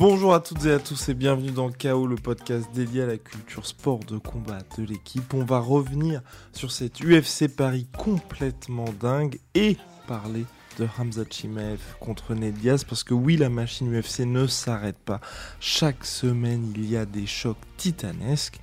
[0.00, 3.18] Bonjour à toutes et à tous et bienvenue dans KO, le podcast dédié à la
[3.18, 5.34] culture sport de combat de l'équipe.
[5.34, 6.22] On va revenir
[6.54, 9.76] sur cette UFC Paris complètement dingue et
[10.08, 10.46] parler
[10.78, 15.20] de Hamza Chimaev contre Ned Diaz parce que oui, la machine UFC ne s'arrête pas.
[15.60, 18.58] Chaque semaine, il y a des chocs titanesques.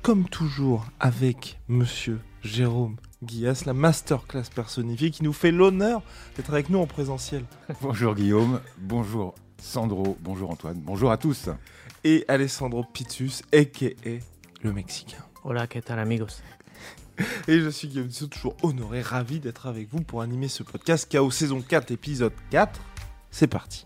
[0.00, 6.00] Comme toujours avec monsieur Jérôme Guillas, la masterclass personnifiée qui nous fait l'honneur
[6.36, 7.44] d'être avec nous en présentiel.
[7.82, 11.48] Bonjour Guillaume, bonjour Sandro, bonjour Antoine, bonjour à tous.
[12.04, 14.18] Et Alessandro Pitus, a.k.a.
[14.62, 15.18] le Mexicain.
[15.44, 16.42] Hola, ¿qué tal amigos?
[17.48, 21.30] Et je suis Guillaume toujours honoré, ravi d'être avec vous pour animer ce podcast KO
[21.30, 22.80] saison 4, épisode 4.
[23.30, 23.84] C'est parti.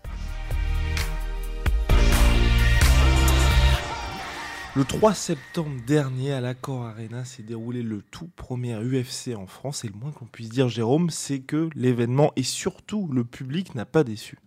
[4.75, 9.83] Le 3 septembre dernier, à l'Accor Arena, s'est déroulé le tout premier UFC en France.
[9.85, 13.85] Et le moins qu'on puisse dire, Jérôme, c'est que l'événement et surtout le public n'a
[13.85, 14.37] pas déçu.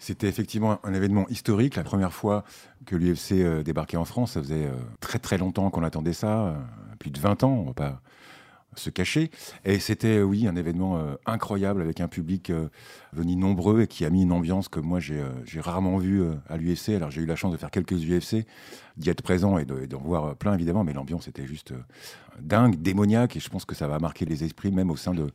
[0.00, 2.42] C'était effectivement un événement historique, la première fois
[2.86, 4.32] que l'UFC euh, débarquait en France.
[4.32, 6.58] Ça faisait euh, très très longtemps qu'on attendait ça, euh,
[6.98, 8.00] plus de 20 ans, on va pas
[8.76, 9.30] se cacher.
[9.66, 12.52] Et c'était, oui, un événement incroyable avec un public
[13.12, 15.20] venu nombreux et qui a mis une ambiance que moi j'ai
[15.60, 16.90] rarement vue à l'UFC.
[16.90, 18.46] Alors j'ai eu la chance de faire quelques UFC,
[18.96, 21.74] d'y être présent et d'en voir plein évidemment, mais l'ambiance était juste
[22.38, 25.32] dingue, démoniaque, et je pense que ça va marquer les esprits même au sein de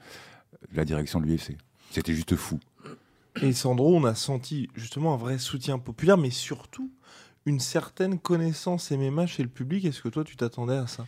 [0.73, 1.58] la direction de l'UFC.
[1.91, 2.61] C'était juste fou.
[3.41, 6.91] Et Sandro, on a senti justement un vrai soutien populaire, mais surtout
[7.45, 9.86] une certaine connaissance MMA chez le public.
[9.86, 11.08] Est-ce que toi, tu t'attendais à ça?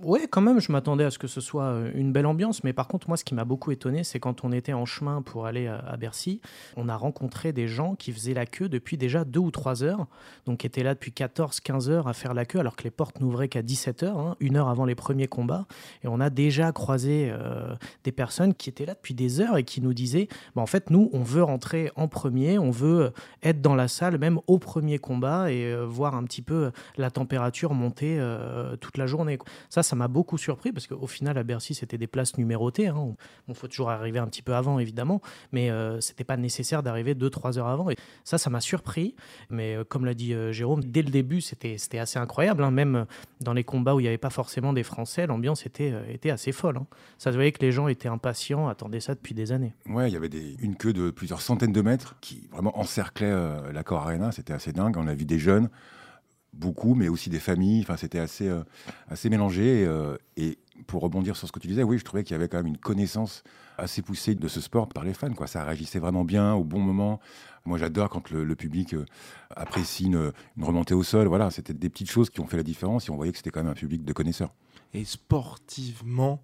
[0.00, 2.62] Ouais, quand même, je m'attendais à ce que ce soit euh, une belle ambiance.
[2.62, 5.22] Mais par contre, moi, ce qui m'a beaucoup étonné, c'est quand on était en chemin
[5.22, 6.40] pour aller à, Bercy,
[6.76, 10.06] on a rencontré des gens qui faisaient la queue depuis déjà deux ou trois heures.
[10.46, 13.20] Donc, étaient là depuis 14, 15 heures à faire la queue, alors que les portes
[13.20, 15.66] n'ouvraient qu'à 17 heures, hein, une heure avant les premiers combats.
[16.04, 19.64] Et on a déjà croisé euh, des personnes qui étaient là depuis des heures et
[19.64, 23.60] qui nous disaient bah, en fait, nous, on veut rentrer en premier, on veut être
[23.60, 27.74] dans la salle, même au premier combat, et euh, voir un petit peu la température
[27.74, 28.24] monter
[28.80, 29.38] toute la journée.
[29.70, 32.88] Ça, ça m'a beaucoup surpris parce qu'au final, à Bercy, c'était des places numérotées.
[32.88, 33.14] Hein.
[33.46, 35.20] Bon, faut toujours arriver un petit peu avant, évidemment,
[35.52, 37.90] mais euh, c'était pas nécessaire d'arriver 2-3 heures avant.
[37.90, 39.16] Et ça, ça m'a surpris.
[39.50, 42.62] Mais euh, comme l'a dit euh, Jérôme, dès le début, c'était assez incroyable.
[42.62, 42.70] Hein.
[42.70, 43.06] Même
[43.40, 46.52] dans les combats où il n'y avait pas forcément des Français, l'ambiance était, était assez
[46.52, 46.76] folle.
[46.76, 46.86] Hein.
[47.16, 49.74] Ça se voyait que les gens étaient impatients, attendaient ça depuis des années.
[49.88, 53.32] Ouais, il y avait une queue de plusieurs centaines de mètres qui vraiment encerclait
[53.72, 54.32] l'accord Arena.
[54.32, 54.96] C'était assez dingue.
[54.98, 55.70] On a vu des jeunes
[56.52, 57.82] beaucoup, mais aussi des familles.
[57.82, 58.62] Enfin, c'était assez, euh,
[59.08, 59.84] assez mélangé.
[59.86, 62.48] Euh, et pour rebondir sur ce que tu disais, oui, je trouvais qu'il y avait
[62.48, 63.42] quand même une connaissance
[63.76, 65.30] assez poussée de ce sport par les fans.
[65.46, 67.20] Ça réagissait vraiment bien au bon moment.
[67.64, 69.04] Moi, j'adore quand le, public euh,
[69.54, 71.26] apprécie une, une, remontée au sol.
[71.28, 73.50] Voilà, c'était des petites choses qui ont fait la différence et on voyait que c'était
[73.50, 74.54] quand même un public de connaisseurs.
[74.94, 76.42] Et sportivement,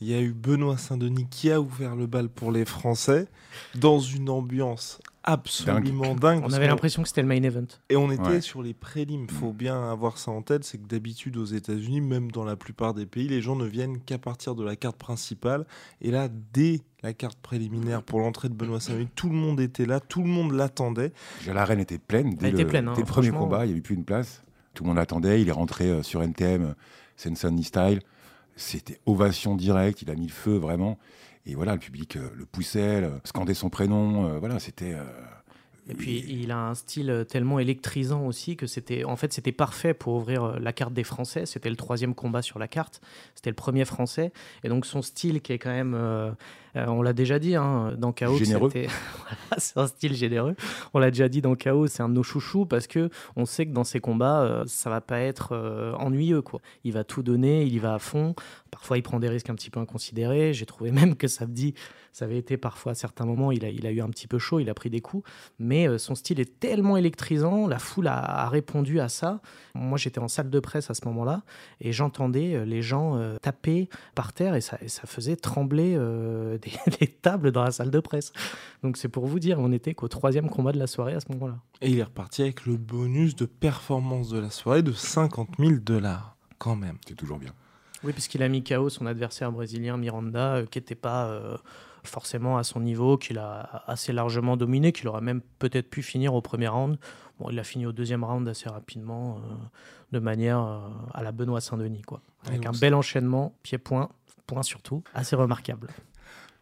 [0.00, 3.26] il y a eu Benoît Saint-Denis qui a ouvert le bal pour les Français
[3.74, 6.42] dans une ambiance absolument dingue.
[6.44, 7.66] on avait l'impression que c'était le main event.
[7.88, 9.26] Et on était sur les prélims.
[9.28, 12.56] Il faut bien avoir ça en tête, c'est que d'habitude aux États-Unis, même dans la
[12.56, 15.66] plupart des pays, les gens ne viennent qu'à partir de la carte principale.
[16.00, 19.86] Et là, dès la carte préliminaire pour l'entrée de Benoît Saint-Denis, tout le monde était
[19.86, 21.12] là, tout le monde l'attendait.
[21.46, 22.34] L'arène était pleine.
[22.34, 24.42] Dès, le, pleine, hein, premier combat, il n'y avait plus une place.
[24.74, 25.40] Tout le monde l'attendait.
[25.42, 26.74] Il est rentré euh, sur NTM,
[27.16, 28.00] Senson Style.
[28.56, 30.02] C'était ovation directe.
[30.02, 30.98] Il a mis le feu vraiment.
[31.46, 34.28] Et voilà, le public euh, le poussait, scandait son prénom.
[34.28, 34.96] Euh, voilà, c'était.
[35.90, 39.52] Euh, et puis il a un style tellement électrisant aussi que c'était en fait c'était
[39.52, 41.46] parfait pour ouvrir la carte des Français.
[41.46, 43.00] C'était le troisième combat sur la carte,
[43.34, 44.32] c'était le premier Français
[44.64, 45.94] et donc son style qui est quand même
[46.76, 48.38] euh, on l'a déjà dit hein, dans Chaos.
[49.58, 50.54] c'est un style généreux.
[50.94, 53.66] On l'a déjà dit dans Chaos, c'est un de nos chouchous parce que on sait
[53.66, 56.42] que dans ses combats, euh, ça va pas être euh, ennuyeux.
[56.42, 56.60] Quoi.
[56.84, 58.34] Il va tout donner, il y va à fond.
[58.70, 60.52] Parfois, il prend des risques un petit peu inconsidérés.
[60.54, 61.74] J'ai trouvé même que ça dit,
[62.12, 64.38] ça avait été parfois à certains moments, il a, il a eu un petit peu
[64.38, 65.28] chaud, il a pris des coups.
[65.58, 69.40] Mais son style est tellement électrisant, la foule a, répondu à ça.
[69.74, 71.42] Moi, j'étais en salle de presse à ce moment-là
[71.80, 75.96] et j'entendais les gens taper par terre et ça, et ça faisait trembler
[77.00, 78.32] des, tables dans la salle de presse.
[78.82, 81.30] Donc c'est pour vous dire, on était qu'au troisième combat de la soirée à ce
[81.32, 81.58] moment-là.
[81.80, 85.72] Et il est reparti avec le bonus de performance de la soirée de 50 000
[85.80, 86.98] dollars, quand même.
[87.06, 87.52] C'est toujours bien.
[88.02, 91.56] Oui, puisqu'il a mis KO son adversaire brésilien Miranda, euh, qui n'était pas euh,
[92.04, 96.34] forcément à son niveau, qu'il a assez largement dominé, qu'il aurait même peut-être pu finir
[96.34, 96.98] au premier round.
[97.38, 99.54] Bon, il a fini au deuxième round assez rapidement, euh,
[100.12, 100.58] de manière
[101.14, 102.20] à la Benoît Saint-Denis, quoi.
[102.46, 104.08] Avec un bel enchaînement, pied-point,
[104.46, 105.88] point surtout, assez remarquable.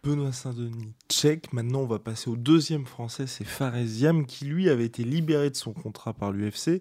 [0.05, 1.53] Benoît Saint-Denis, tchèque.
[1.53, 5.57] Maintenant, on va passer au deuxième français, c'est Faresiam, qui lui avait été libéré de
[5.57, 6.81] son contrat par l'UFC,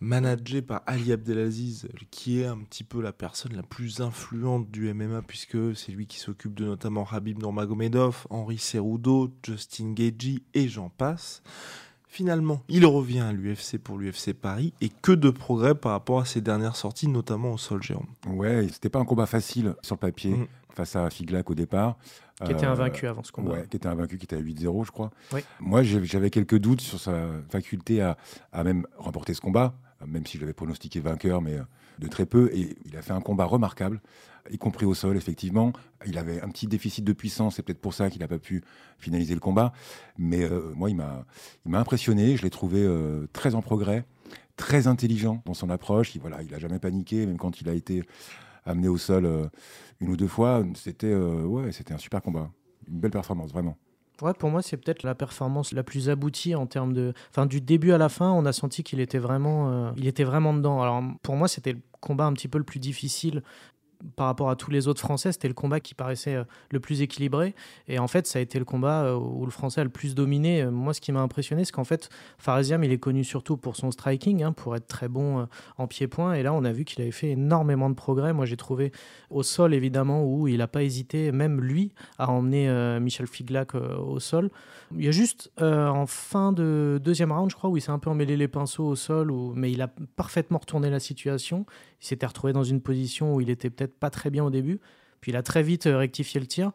[0.00, 4.92] managé par Ali Abdelaziz, qui est un petit peu la personne la plus influente du
[4.92, 10.68] MMA, puisque c'est lui qui s'occupe de notamment Habib Nurmagomedov, Henri Cerudo, Justin Gagey et
[10.68, 11.42] j'en passe.
[12.10, 16.24] Finalement, il revient à l'UFC pour l'UFC Paris et que de progrès par rapport à
[16.24, 18.06] ses dernières sorties, notamment au sol géant.
[18.26, 20.46] Ouais, c'était pas un combat facile sur le papier Mm.
[20.74, 21.98] face à Figlac au départ.
[22.44, 23.52] Qui était Euh, invaincu avant ce combat.
[23.52, 25.10] Ouais, qui était invaincu, qui était à 8-0, je crois.
[25.32, 25.40] Oui.
[25.60, 28.16] Moi, j'avais quelques doutes sur sa faculté à,
[28.52, 29.74] à même remporter ce combat,
[30.06, 31.62] même si je l'avais pronostiqué vainqueur, mais euh,
[31.98, 32.50] de très peu.
[32.52, 34.00] Et il a fait un combat remarquable,
[34.50, 35.72] y compris au sol, effectivement.
[36.06, 38.62] Il avait un petit déficit de puissance, c'est peut-être pour ça qu'il n'a pas pu
[38.98, 39.72] finaliser le combat.
[40.16, 41.24] Mais euh, moi, il m'a
[41.72, 42.36] impressionné.
[42.36, 44.04] Je l'ai trouvé euh, très en progrès,
[44.56, 46.14] très intelligent dans son approche.
[46.14, 48.02] Il voilà, il a jamais paniqué, même quand il a été
[48.64, 49.50] amené au sol
[50.00, 50.64] une ou deux fois.
[50.74, 52.50] C'était un super combat,
[52.88, 53.76] une belle performance, vraiment.
[54.18, 57.12] Pour moi, c'est peut-être la performance la plus aboutie en termes de.
[57.30, 60.52] Enfin, du début à la fin, on a senti qu'il était vraiment, euh, était vraiment
[60.52, 60.82] dedans.
[60.82, 63.42] Alors, pour moi, c'était le combat un petit peu le plus difficile
[64.16, 65.32] par rapport à tous les autres Français.
[65.32, 67.54] C'était le combat qui paraissait euh, le plus équilibré.
[67.88, 70.14] Et en fait, ça a été le combat euh, où le Français a le plus
[70.14, 70.62] dominé.
[70.62, 72.08] Euh, Moi, ce qui m'a impressionné, c'est qu'en fait,
[72.38, 75.46] Faresiam, il est connu surtout pour son striking, hein, pour être très bon
[75.76, 76.34] en pied-point.
[76.34, 78.32] Et là, on a vu qu'il avait fait énormément de progrès.
[78.32, 78.92] Moi, j'ai trouvé
[79.30, 84.18] au sol, évidemment, où il n'a pas hésité, même lui, à emmener Michel Figlac au
[84.20, 84.50] sol.
[84.96, 87.98] Il y a juste en fin de deuxième round, je crois, où il s'est un
[87.98, 91.66] peu emmêlé les pinceaux au sol, mais il a parfaitement retourné la situation.
[92.00, 94.80] Il s'était retrouvé dans une position où il était peut-être pas très bien au début.
[95.20, 96.72] Puis il a très vite euh, rectifié le tir.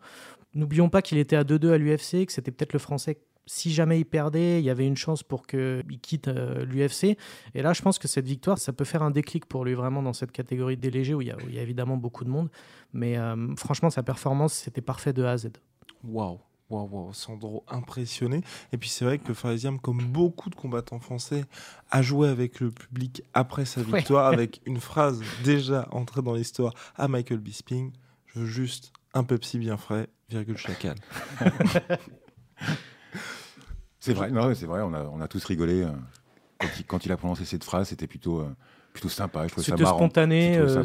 [0.54, 3.20] N'oublions pas qu'il était à 2-2 à l'UFC, que c'était peut-être le Français.
[3.46, 7.18] Si jamais il perdait, il y avait une chance pour qu'il quitte euh, l'UFC.
[7.56, 10.02] Et là, je pense que cette victoire, ça peut faire un déclic pour lui vraiment
[10.02, 12.50] dans cette catégorie des légers où il y a, évidemment beaucoup de monde.
[12.94, 15.50] Mais euh, franchement, sa performance, c'était parfait de A à Z.
[16.04, 16.40] Waouh,
[16.81, 18.42] waouh, Sandro impressionné.
[18.72, 21.46] Et puis c'est vrai que Faresiam, comme beaucoup de combattants français,
[21.92, 23.98] a joué avec le public après sa Ouais.
[24.00, 27.92] victoire, avec une phrase déjà entrée dans l'histoire à Michael Bisping
[28.28, 30.96] Je veux juste un Pepsi bien frais, virgule chacal.
[34.00, 35.81] C'est vrai, non, c'est vrai, on a, on a tous rigolé.
[35.84, 35.92] euh,
[36.58, 38.54] quand, il, quand il a prononcé cette phrase, c'était plutôt, euh,
[38.94, 39.44] plutôt sympa.
[39.48, 39.98] Je trouvais ça C'était marrant.
[39.98, 40.84] spontané, euh,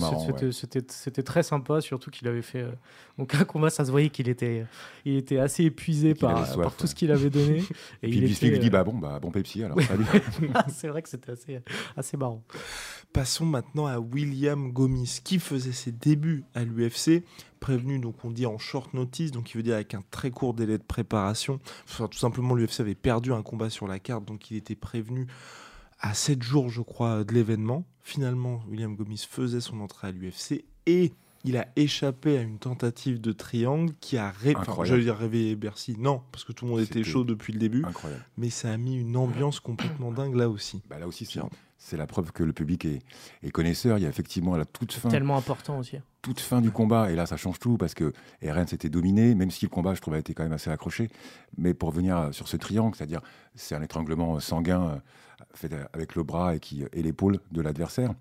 [0.51, 1.23] c'était- ouais.
[1.23, 2.73] très sympa, surtout qu'il avait fait euh,
[3.19, 4.65] donc un combat, ça se voyait qu'il était,
[5.05, 6.89] il était assez épuisé par, avait soif, par tout ouais.
[6.89, 7.59] ce qu'il avait donné.
[8.03, 9.77] Et Et puis il lui dit euh, bah bon, bah bon Pepsi alors.
[9.77, 9.85] Ouais.
[9.85, 10.05] salut.
[10.75, 11.61] c'est vrai que c'était assez,
[11.97, 12.43] assez marrant.
[13.13, 17.25] Passons maintenant à William Gomis, qui faisait ses débuts à l'UFC,
[17.61, 20.55] prévenu, donc on dit en short notice, donc il veut dire avec un très court
[20.55, 21.59] délai de préparation.
[21.89, 25.27] Enfin, tout simplement, l'UFC avait perdu un combat sur la carte, donc il était prévenu
[26.01, 27.85] à 7 jours, je crois, de l'événement.
[28.03, 31.13] Finalement, William Gomis faisait son entrée à l'UFC et
[31.45, 34.51] il a échappé à une tentative de triangle qui a ré...
[34.51, 34.89] enfin, Incroyable.
[34.89, 35.97] j'allais dire réveillé Bercy.
[35.99, 38.25] Non, parce que tout le monde était chaud depuis le début, Incroyable.
[38.37, 40.83] mais ça a mis une ambiance complètement dingue là aussi.
[40.91, 41.27] Bah, là aussi,
[41.79, 43.03] c'est, la preuve que le public est,
[43.43, 43.99] est connaisseur.
[43.99, 45.99] Il y a effectivement à la toute fin, Tellement important aussi.
[46.23, 48.13] toute fin du combat, et là ça change tout parce que
[48.43, 51.09] RN s'était dominé, même si le combat, je trouve, a été quand même assez accroché.
[51.57, 53.21] Mais pour revenir sur ce triangle, c'est-à-dire
[53.55, 54.97] c'est un étranglement sanguin euh,
[55.55, 58.13] fait avec le bras et, qui, et l'épaule de l'adversaire.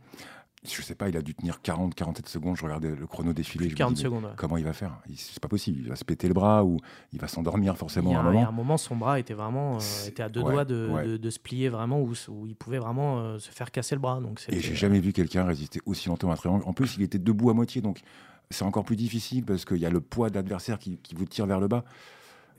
[0.65, 2.57] Je sais pas, il a dû tenir 40-47 secondes.
[2.57, 3.65] Je regardais le chrono défiler.
[3.65, 4.23] Je de me 40 dis, secondes.
[4.25, 4.31] ouais.
[4.35, 4.99] Comment il va faire?
[5.07, 5.79] Il- C'est pas possible.
[5.83, 6.77] Il va se péter le bras ou
[7.13, 8.47] il va s'endormir Il forcément à un il y a moment.
[8.49, 11.05] un moment, son bras était vraiment euh, était à deux ouais, doigts de, ouais.
[11.07, 14.01] de- de se plier vraiment, où, où il pouvait vraiment euh, se faire casser le
[14.01, 14.19] bras.
[14.19, 16.63] Donc Et j'ai jamais vu quelqu'un résister aussi longtemps à un triangle.
[16.65, 18.01] En plus, il était debout à moitié, donc
[18.49, 21.25] c'est encore plus difficile parce qu'il y a le poids de l'adversaire qui, qui vous
[21.25, 21.85] tire vers le bas.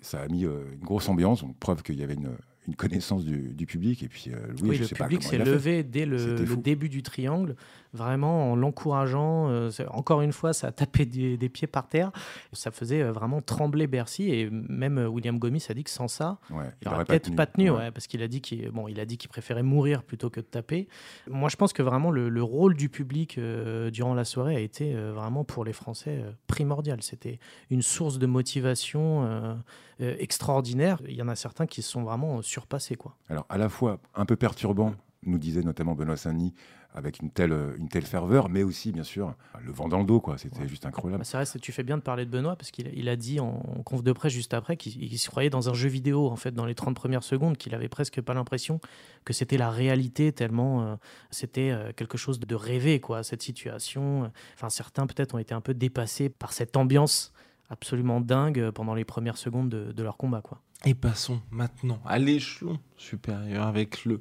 [0.00, 2.30] Ça a mis euh, une grosse ambiance, donc preuve qu'il y avait une,
[2.68, 4.02] une connaissance du, du public.
[4.02, 7.02] Et puis, euh, Louis, Oui, je le sais public s'est levé dès le, début du
[7.02, 7.56] triangle,
[7.94, 9.48] vraiment en l'encourageant.
[9.48, 12.12] euh, encore une fois, ça a tapé des, des pieds par terre.
[12.52, 14.28] Ça faisait euh, vraiment trembler Bercy.
[14.30, 17.46] Et même euh, William Gomis a dit que sans ça, Ouais, il aurait peut-être pas
[17.46, 20.28] tenu, ouais, parce qu'il a dit qu'il bon, il a dit qu'il préférait mourir plutôt
[20.28, 20.88] que de taper.
[21.26, 24.60] Moi, je pense que vraiment le, le rôle du public euh, durant la soirée a
[24.60, 27.02] été vraiment pour les Français primordial.
[27.02, 27.38] C'était
[27.70, 29.56] une source de motivation
[30.00, 31.00] extraordinaire.
[31.08, 33.16] Il y en a certains qui se sont vraiment quoi.
[33.28, 36.54] Alors, à la fois un peu perturbant, nous disait notamment Benoît Saint-Denis,
[36.94, 40.20] avec une telle, une telle ferveur, mais aussi, bien sûr, le vent dans le dos,
[40.20, 40.38] quoi.
[40.38, 41.20] C'était juste incroyable.
[41.20, 43.40] Bah, c'est vrai, tu fais bien de parler de Benoît parce qu'il il a dit
[43.40, 46.28] en, en conf de presse juste après qu'il il se croyait dans un jeu vidéo
[46.28, 48.80] en fait dans les 30 premières secondes, qu'il avait presque pas l'impression
[49.24, 50.96] que c'était la réalité tellement euh,
[51.30, 54.30] c'était euh, quelque chose de rêvé quoi cette situation.
[54.54, 57.32] Enfin certains peut-être ont été un peu dépassés par cette ambiance
[57.68, 60.62] absolument dingue euh, pendant les premières secondes de, de leur combat quoi.
[60.84, 64.20] Et passons maintenant à l'échelon supérieur avec le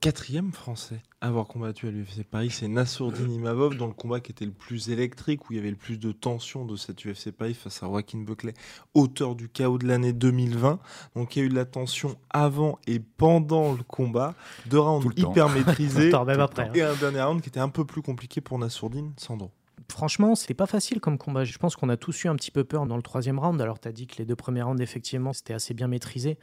[0.00, 4.30] quatrième français à avoir combattu à l'UFC Paris, c'est Nassourdine Imavov dans le combat qui
[4.30, 7.32] était le plus électrique, où il y avait le plus de tension de cette UFC
[7.32, 8.54] Paris face à Joaquin Buckley,
[8.94, 10.78] auteur du chaos de l'année 2020.
[11.16, 14.34] Donc il y a eu de la tension avant et pendant le combat,
[14.66, 15.32] deux rounds temps.
[15.32, 16.68] hyper maîtrisés, après.
[16.68, 16.72] hein.
[16.74, 19.50] et un dernier round qui était un peu plus compliqué pour Nassourdine, Sandro.
[19.90, 21.44] Franchement, c'était pas facile comme combat.
[21.44, 23.60] Je pense qu'on a tous eu un petit peu peur dans le troisième round.
[23.60, 26.38] Alors, tu as dit que les deux premiers rounds, effectivement, c'était assez bien maîtrisé.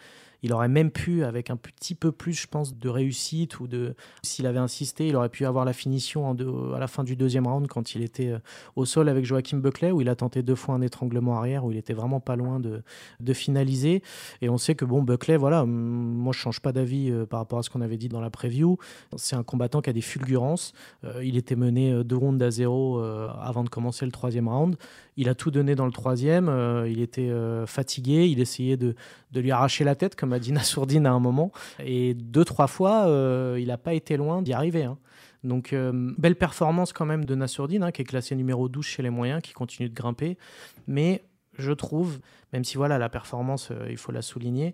[0.45, 3.95] Il aurait même pu, avec un petit peu plus, je pense, de réussite ou de.
[4.21, 6.35] S'il avait insisté, il aurait pu avoir la finition en
[6.75, 8.37] à la fin du deuxième round quand il était euh,
[8.75, 11.71] au sol avec Joachim Buckley, où il a tenté deux fois un étranglement arrière, où
[11.71, 12.83] il était vraiment pas loin de,
[13.21, 14.03] de finaliser.
[14.41, 17.57] Et on sait que, bon, Buckley, voilà, moi, je change pas d'avis euh, par rapport
[17.57, 18.77] à ce qu'on avait dit dans la preview.
[19.15, 20.73] C'est un combattant qui a des fulgurances.
[21.05, 24.75] Euh, il était mené deux rounds à zéro avant de commencer le troisième round.
[25.17, 26.51] Il a tout donné dans le troisième.
[26.87, 27.31] Il était
[27.65, 28.27] fatigué.
[28.27, 28.95] Il essayait de,
[29.33, 31.51] lui arracher la tête, comme a dit Nassourdine à un moment.
[31.79, 34.83] Et deux, trois fois, euh, il n'a pas été loin d'y arriver.
[34.83, 34.97] Hein.
[35.43, 35.75] Donc,
[36.17, 39.43] belle performance quand même de Nassourdine, hein, qui est classé numéro 12 chez les moyens,
[39.43, 40.39] qui continue de grimper.
[40.87, 41.23] Mais
[41.59, 42.19] je trouve,
[42.51, 44.73] même si voilà, la performance, il faut la souligner,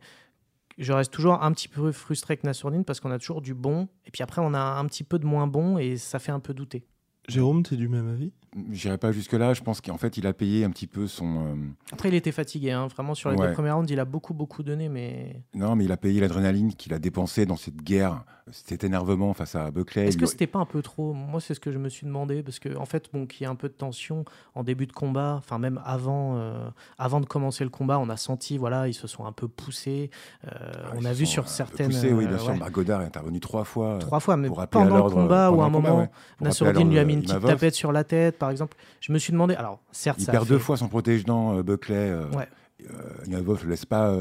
[0.77, 3.87] je reste toujours un petit peu frustré avec Nassourdine parce qu'on a toujours du bon,
[4.05, 6.39] et puis après on a un petit peu de moins bon, et ça fait un
[6.39, 6.85] peu douter.
[7.27, 8.31] Jérôme, tu es du même avis?
[8.69, 9.53] J'irai pas jusque-là.
[9.53, 11.45] Je pense qu'en fait, il a payé un petit peu son.
[11.45, 11.55] Euh,
[11.93, 12.71] Après, il était fatigué.
[12.71, 12.87] Hein.
[12.87, 14.89] Vraiment, sur les deux premières rounds, il a beaucoup, beaucoup donné.
[14.89, 15.41] Mais...
[15.53, 19.55] Non, mais il a payé l'adrénaline qu'il a dépensé dans cette guerre, cet énervement face
[19.55, 20.07] à Buckley.
[20.07, 21.13] Est-ce que c'était pas un peu trop?
[21.13, 22.43] Moi, c'est ce que je me suis demandé.
[22.43, 24.91] Parce qu'en en fait, bon, qu'il y ait un peu de tension en début de
[24.91, 26.67] combat, enfin, même avant, euh,
[26.97, 30.09] avant de commencer le combat, on a senti, voilà, ils se sont un peu poussés.
[30.45, 31.87] Euh, ah, on a vu sur certaines.
[31.87, 32.53] Poussés, oui, bien sûr.
[32.55, 33.99] Marc Godard est intervenu trois fois.
[33.99, 36.09] Trois fois, mais pendant le combat ou à un moment,
[36.41, 38.75] Nassourdine lui a mis une petite tapette sur la tête, par exemple.
[38.99, 39.53] Je me suis demandé.
[39.53, 41.95] Alors, certes, il perd deux fois son protège-dents, euh, Buckley.
[41.95, 42.49] Euh, ouais.
[42.89, 44.11] Euh, ne laisse pas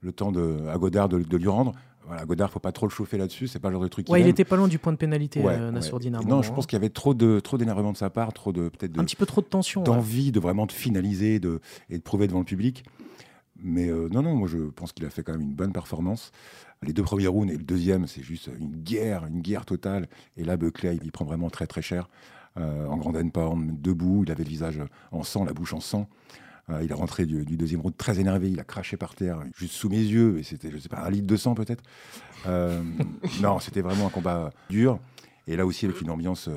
[0.00, 1.72] le temps de, à Godard de, lui rendre.
[2.06, 3.48] Voilà, Godard, faut pas trop le chauffer là-dessus.
[3.48, 4.08] C'est pas le genre de truc.
[4.08, 6.20] Ouais, il, était pas loin du point de pénalité, ouais, Nassourdine.
[6.24, 8.68] Non, je pense qu'il y avait trop de trop d'énervement de sa part, trop de
[8.68, 12.02] peut-être un petit peu trop de tension, d'envie de vraiment de finaliser, de et de
[12.02, 12.84] prouver devant le public.
[13.56, 16.30] Mais non, non, moi je pense qu'il a fait quand même une bonne performance.
[16.82, 20.06] Les deux premiers rounds et le deuxième, c'est juste une guerre, une guerre totale.
[20.36, 22.08] Et là, Buckley, il prend vraiment très très cher.
[22.56, 24.80] Euh, en grande porn, debout, il avait le visage
[25.10, 26.08] en sang, la bouche en sang.
[26.70, 29.74] Euh, il est rentré du, deuxième round très énervé, il a craché par terre, juste
[29.74, 31.82] sous mes yeux, et c'était, je sais pas, un litre de sang peut-être.
[32.46, 32.82] Euh,
[33.42, 34.98] non, c'était vraiment un combat dur.
[35.46, 36.48] Et là aussi, avec une ambiance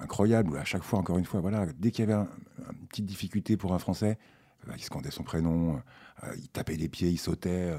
[0.00, 2.22] incroyable, où à chaque fois, encore une fois, voilà, dès qu'il y avait
[2.70, 4.18] une petite difficulté pour un Français,
[4.76, 5.80] il scandait son prénom,
[6.36, 7.72] il tapait des pieds, il sautait.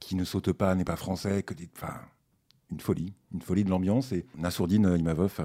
[0.00, 1.42] qui ne saute pas n'est pas français.
[1.42, 1.54] Que,
[2.70, 4.12] une folie, une folie de l'ambiance.
[4.12, 5.40] Et Nassourdine Imavov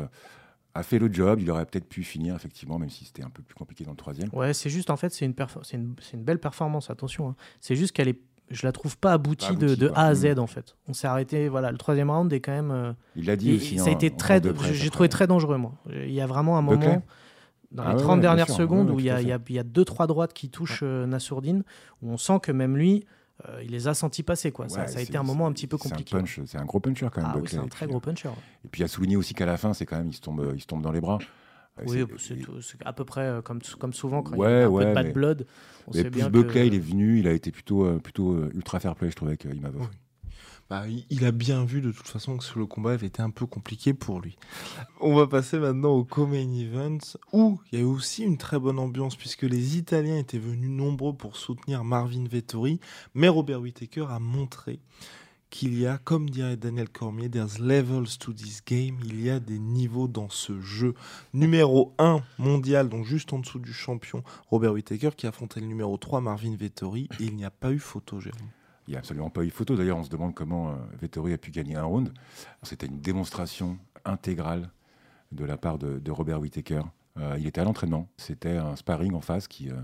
[0.75, 1.39] a fait le job.
[1.41, 3.97] Il aurait peut-être pu finir, effectivement, même si c'était un peu plus compliqué dans le
[3.97, 4.29] troisième.
[4.33, 5.33] Ouais, c'est juste, en fait, c'est une,
[5.73, 7.29] une, une, belle performance, attention.
[7.29, 7.35] Hein.
[7.61, 8.19] C'est juste qu'elle est.
[8.51, 10.39] Je la trouve pas aboutie, de, A à Z mm.
[10.39, 10.75] en fait.
[10.87, 12.69] On s'est arrêté, voilà, le troisième round est quand même.
[12.69, 13.79] Euh, il l'a dit aussi.
[13.79, 14.39] Ça a été très.
[14.71, 15.73] J'ai trouvé très dangereux moi.
[15.89, 17.01] Il y a vraiment un moment
[17.71, 20.05] dans ah les 30 dernières secondes où il y, a, il y a deux trois
[20.05, 21.63] droites qui touchent euh, Nassourdine
[22.03, 23.05] où on sent que même lui
[23.47, 24.51] euh, il les a sentis passer.
[24.51, 24.69] Quoi.
[24.69, 26.17] ça, a été un moment un petit peu compliqué.
[26.45, 27.31] C'est un, gros puncher quand même.
[27.35, 28.29] Ah, c'est un très gros puncher.
[28.63, 30.61] Et puis à souligner aussi qu'à la fin, c'est quand même, il se tombe, il
[30.61, 31.19] se tombe dans les bras.
[31.79, 32.05] Euh, oui,
[32.61, 34.93] c'est à peu près euh, comme, comme souvent quand il y a un peu de
[34.93, 35.45] bad blood.
[35.87, 38.79] On mais sait plus bien Buckley, il est venu, il a été plutôt, plutôt ultra
[38.79, 39.89] fair play, je trouvais, avec Imavov.
[40.67, 43.45] Bah, il a bien vu de toute façon que le combat avait été un peu
[43.45, 44.35] compliqué pour lui.
[44.99, 46.97] On va passer maintenant au Co-Main Event
[47.33, 50.71] où il y a eu aussi une très bonne ambiance puisque les Italiens étaient venus
[50.71, 52.79] nombreux pour soutenir Marvin Vettori,
[53.13, 54.79] mais Robert Whittaker a montré
[55.51, 59.39] qu'il y a, comme dirait Daniel Cormier, there's levels to this game, il y a
[59.39, 60.95] des niveaux dans ce jeu.
[61.33, 65.95] Numéro 1 mondial, donc juste en dessous du champion Robert Whittaker qui affrontait le numéro
[65.95, 68.49] 3 Marvin Vettori et il n'y a pas eu photo, Jérôme.
[68.87, 69.75] Il n'y a absolument pas eu photo.
[69.75, 72.11] D'ailleurs, on se demande comment euh, Vettori a pu gagner un round.
[72.61, 74.69] C'était une démonstration intégrale
[75.31, 76.81] de la part de, Robert Whittaker.
[77.17, 78.07] Euh, il était à l'entraînement.
[78.17, 79.75] C'était un sparring en face qui, euh,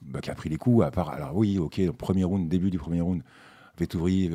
[0.00, 0.84] bah, qui, a pris les coups.
[0.84, 3.22] À part, alors oui, ok, premier round, début du premier round,
[3.78, 4.30] Vettori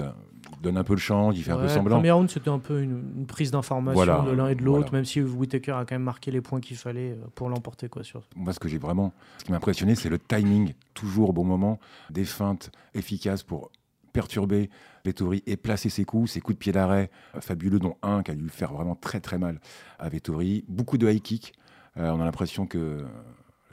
[0.62, 1.98] donne un peu le champ, il fait un peu semblant.
[1.98, 5.06] Le premier round, c'était un peu une, prise d'information de l'un et de l'autre, même
[5.06, 7.90] si Whittaker a quand même marqué les points qu'il fallait pour l'emporter.
[7.90, 8.24] Quoi, sur...
[8.36, 11.44] Moi, ce que j'ai vraiment, ce qui m'a impressionné, c'est le timing, toujours au bon
[11.44, 13.72] moment, des feintes efficaces pour
[14.15, 14.69] perturber
[15.03, 18.31] Vettori et placer ses coups, ses coups de pied d'arrêt euh, fabuleux, dont un qui
[18.31, 19.60] a dû faire vraiment très très mal
[20.00, 20.63] à Vettori.
[20.69, 21.53] Beaucoup de high kick.
[21.98, 23.03] Euh, on a l'impression que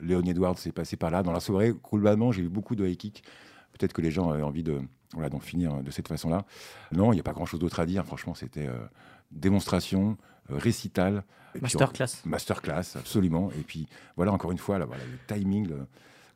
[0.01, 1.23] Léon Edwards s'est passé par là.
[1.23, 3.23] Dans la soirée, globalement, j'ai eu beaucoup de high kick.
[3.71, 4.81] Peut-être que les gens avaient envie de
[5.13, 6.45] voilà, d'en finir de cette façon-là.
[6.91, 8.05] Non, il n'y a pas grand-chose d'autre à dire.
[8.05, 8.75] Franchement, c'était euh,
[9.31, 10.17] démonstration,
[10.49, 11.23] récital.
[11.61, 12.21] Masterclass.
[12.25, 13.49] Masterclass, absolument.
[13.57, 15.71] Et puis, voilà, encore une fois, là, voilà, le timing,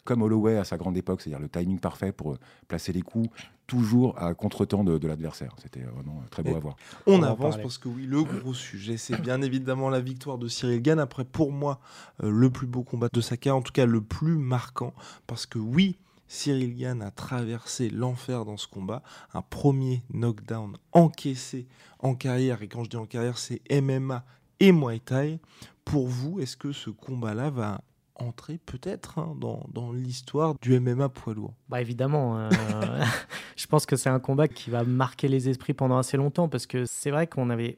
[0.06, 2.38] comme Holloway à sa grande époque, c'est-à-dire le timing parfait pour
[2.70, 3.30] placer les coups,
[3.68, 5.54] toujours à contre-temps de, l'adversaire.
[5.62, 6.76] C'était vraiment très beau à voir.
[7.06, 10.82] On, avance parce que oui, le gros sujet, c'est bien évidemment la victoire de Cyril
[10.82, 11.00] Gann.
[11.00, 11.80] Après, pour moi,
[12.24, 14.94] euh, le plus beau combat de sa carrière, en tout cas le plus marquant,
[15.28, 15.98] parce que oui,
[16.28, 19.04] Cyril Gann a traversé l'enfer dans ce combat.
[19.34, 21.68] Un premier knockdown encaissé
[22.00, 24.24] en carrière, et quand je dis en carrière, c'est MMA
[24.60, 25.40] et Muay Thai.
[25.86, 27.82] Pour vous, est-ce que ce combat-là va
[28.20, 31.54] entrer peut-être hein, dans, dans l'histoire du MMA poids lourd.
[31.70, 32.50] Bah évidemment, euh,
[33.56, 36.66] je pense que c'est un combat qui va marquer les esprits pendant assez longtemps parce
[36.66, 37.78] que c'est vrai qu'on avait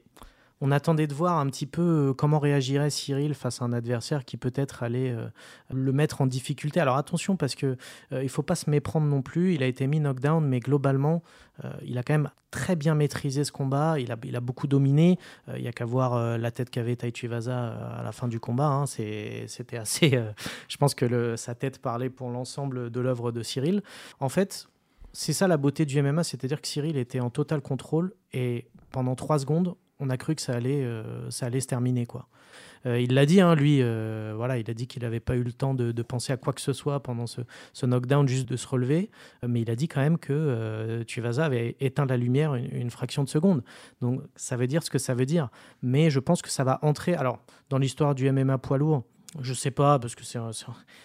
[0.60, 4.24] on attendait de voir un petit peu euh, comment réagirait Cyril face à un adversaire
[4.24, 5.26] qui peut-être allait euh,
[5.72, 6.80] le mettre en difficulté.
[6.80, 7.76] Alors attention parce que
[8.12, 9.54] euh, il faut pas se méprendre non plus.
[9.54, 11.22] Il a été mis knockdown, mais globalement,
[11.82, 13.98] il a quand même très bien maîtrisé ce combat.
[14.00, 15.18] Il a, beaucoup dominé.
[15.54, 18.68] Il y a qu'à voir la tête qu'avait Tai Vaza à la fin du combat.
[18.68, 18.86] Hein.
[18.86, 20.18] C'était assez.
[20.68, 23.82] je pense que sa tête parlait pour l'ensemble de l'œuvre de Cyril.
[24.20, 24.68] En fait,
[25.12, 29.14] c'est ça la beauté du MMA, c'est-à-dire que Cyril était en total contrôle et pendant
[29.14, 32.06] trois secondes, on a cru que ça allait, euh, ça allait se terminer.
[32.06, 32.26] Quoi.
[32.86, 35.42] Euh, il l'a dit, hein, lui, euh, voilà, il a dit qu'il n'avait pas eu
[35.42, 37.42] le temps de, penser à quoi que ce soit pendant ce,
[37.84, 39.10] knockdown, juste de se relever,
[39.46, 43.28] mais il a dit quand même que Tuivasa avait éteint la lumière une, fraction de
[43.28, 43.62] seconde.
[44.00, 45.50] Donc ça veut dire ce que ça veut dire.
[45.82, 47.38] Mais je pense que ça va entrer, alors,
[47.68, 49.04] dans l'histoire du MMA poids lourd,
[49.40, 50.24] je sais pas, parce que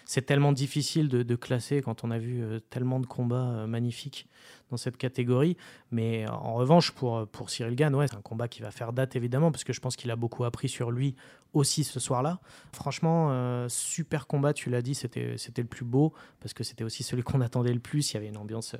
[0.06, 4.26] c'est tellement difficile de, classer quand on a vu tellement de combats magnifiques
[4.70, 5.56] dans cette catégorie.
[5.90, 9.16] Mais en revanche, pour, pour Cyril Gann, ouais, c'est un combat qui va faire date
[9.16, 11.14] évidemment, parce que je pense qu'il a beaucoup appris sur lui
[11.52, 12.38] aussi ce soir-là.
[12.72, 17.02] Franchement, euh, super combat, tu l'as dit, c'était le plus beau, parce que c'était aussi
[17.02, 18.12] celui qu'on attendait le plus.
[18.12, 18.76] Il y avait une ambiance,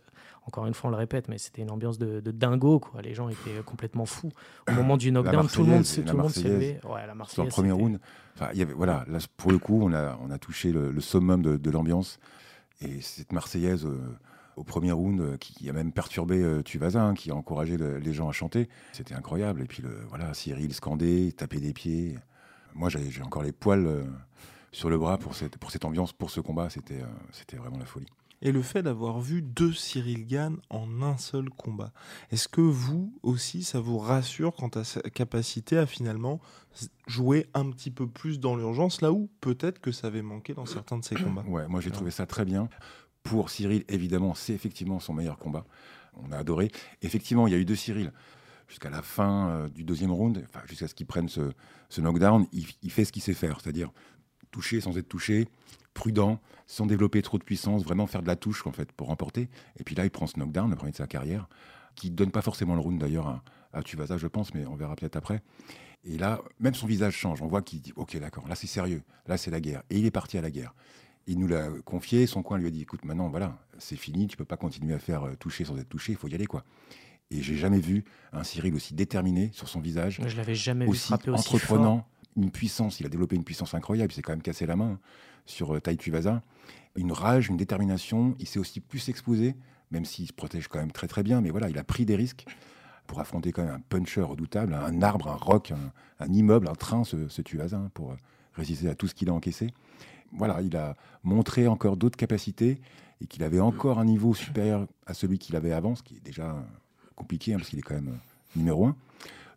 [0.47, 2.79] encore une fois, on le répète, mais c'était une ambiance de, dingo.
[2.79, 3.03] Quoi.
[3.03, 4.31] Les gens étaient complètement fous.
[4.69, 6.03] Au moment du knockdown, tout le monde, s'est
[6.49, 6.81] levé.
[6.85, 7.99] Ouais, la premier round,
[8.53, 11.43] il y avait, voilà, là, pour le coup, on a, on a touché le, summum
[11.43, 12.19] de, l'ambiance.
[12.83, 13.99] Et cette Marseillaise euh,
[14.57, 18.29] au premier round euh, qui a même perturbé euh, Tuvazin, qui a encouragé les gens
[18.29, 19.63] à chanter, c'était incroyable.
[19.63, 22.19] Et puis le, voilà, Cyril scandé, taper des pieds.
[22.75, 24.05] Moi, j'ai encore les poils
[24.71, 26.69] sur le bras pour cette, pour cette ambiance, pour ce combat.
[26.69, 28.09] C'était c'était vraiment la folie
[28.43, 31.93] et le fait d'avoir vu deux Cyril Gann en un seul combat.
[32.31, 36.41] Est-ce que vous aussi, ça vous rassure quant à sa capacité à finalement
[37.07, 40.67] jouer un petit peu plus dans l'urgence, là où peut-être que ça avait manqué dans
[40.67, 41.45] certains de ses combats?
[41.49, 42.69] Ouais, moi j'ai trouvé ça très bien.
[43.27, 45.65] Pour Cyril, évidemment, c'est effectivement son meilleur combat.
[46.15, 46.71] On a adoré.
[47.03, 48.13] Effectivement, il y a eu deux Cyril.
[48.69, 51.53] Jusqu'à la fin euh, du deuxième round, jusqu'à ce qu'il prenne ce,
[51.97, 53.93] knockdown, il, il fait ce qu'il sait faire, c'est-à-dire
[54.51, 55.47] toucher sans être touché,
[55.95, 59.49] prudent, sans développer trop de puissance, vraiment faire de la touche en fait pour remporter.
[59.79, 61.49] Et puis là, il prend ce knockdown, le premier de sa carrière,
[61.95, 64.97] qui donne pas forcément le round d'ailleurs à, à Tuvasa, je pense, mais on verra
[64.97, 65.43] peut-être après.
[66.05, 67.43] Et là, même son visage change.
[67.43, 69.83] On voit qu'il dit Ok, d'accord, là c'est sérieux, là c'est la guerre.
[69.91, 70.75] Et il est parti à la guerre.
[71.27, 74.37] Il nous l'a confié, son coin lui a dit Écoute, maintenant, voilà, c'est fini, tu
[74.37, 76.65] peux pas continuer à faire euh, toucher sans être touché, il faut y aller, quoi.
[77.31, 80.21] Et j'ai jamais vu un Cyril aussi déterminé sur son visage.
[80.25, 83.01] Je l'avais jamais aussi vu aussi entreprenant, une puissance.
[83.01, 84.13] Il a développé une puissance incroyable.
[84.13, 85.01] Il s'est quand même cassé la main
[85.45, 86.43] sur euh, Tai Tuivasa.
[86.95, 88.37] Une rage, une détermination.
[88.39, 89.57] Il s'est aussi plus exposé,
[89.91, 91.41] même s'il se protège quand même très très bien.
[91.41, 92.45] Mais voilà, il a pris des risques
[93.07, 95.73] pour affronter quand même un puncher redoutable, un arbre, un roc,
[96.21, 98.17] un, immeuble, un train, ce, ce Tuivasa, hein, pour euh,
[98.55, 99.69] résister à tout ce qu'il a encaissé.
[100.33, 102.81] Voilà, il a montré encore d'autres capacités
[103.21, 106.25] et qu'il avait encore un niveau supérieur à celui qu'il avait avant, ce qui est
[106.25, 106.57] déjà
[107.15, 108.97] compliqué hein, parce qu'il est quand même euh, numéro un.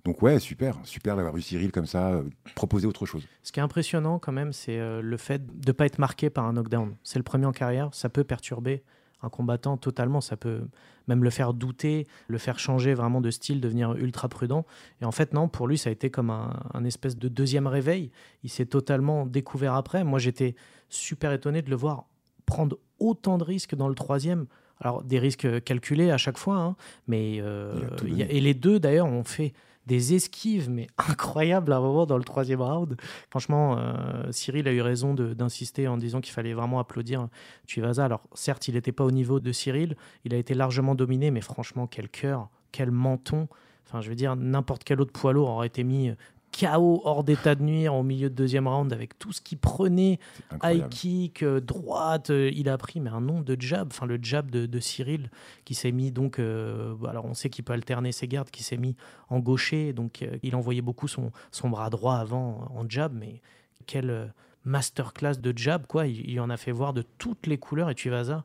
[0.06, 2.24] Donc ouais, super, super d'avoir vu Cyril comme ça, euh,
[2.56, 3.28] proposer autre chose.
[3.44, 6.30] Ce qui est impressionnant quand même, c'est euh, le fait de ne pas être marqué
[6.30, 6.96] par un knockdown.
[7.04, 8.84] C'est le premier en carrière, ça peut perturber
[9.22, 10.62] un combattant totalement, ça peut
[11.08, 14.66] même le faire douter, le faire changer vraiment de style, devenir ultra prudent.
[15.02, 17.68] Et en fait, non, pour lui, ça a été comme un, un espèce de deuxième
[17.68, 18.12] réveil.
[18.44, 20.04] Il s'est totalement découvert après.
[20.04, 20.56] Moi, j'étais
[20.90, 22.06] super étonné de le voir
[22.50, 24.48] prendre autant de risques dans le troisième.
[24.82, 26.76] Alors, des risques calculés à chaque fois, hein,
[27.08, 29.54] mais euh, et les deux d'ailleurs ont fait
[29.90, 32.96] des esquives, mais incroyables à un moment dans le troisième round.
[33.30, 37.28] Franchement, euh, Cyril a eu raison d'insister en disant qu'il fallait vraiment applaudir
[37.68, 38.06] Tuivasa.
[38.06, 41.42] Alors, certes, il n'était pas au niveau de Cyril, il a été largement dominé, mais
[41.42, 43.50] franchement, quel cœur, quel menton.
[43.88, 46.12] Enfin, je veux dire, n'importe quel autre poids lourd aurait été mis
[46.52, 50.20] chaos hors d'état de nuire au milieu de deuxième round avec tout ce qu'il prenait,
[50.64, 54.20] high kick, euh, droite, euh, il a pris mais un nombre de jabs, enfin le
[54.22, 55.30] jab de, Cyril
[55.66, 58.78] qui s'est mis donc, euh, alors on sait qu'il peut alterner ses gardes, qui s'est
[58.78, 58.96] mis
[59.30, 63.42] en gaucher, donc il envoyait beaucoup son, son bras droit avant en jab, mais
[63.86, 64.34] quelle
[64.64, 67.96] masterclass de jab quoi, il, il en a fait voir de toutes les couleurs et
[67.96, 68.44] tu vas à